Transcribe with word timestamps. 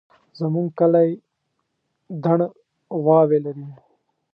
زموږ 0.39 0.67
کلی 0.79 1.09
دڼ 2.23 2.39
غواوې 3.03 3.39
لري 3.45 3.67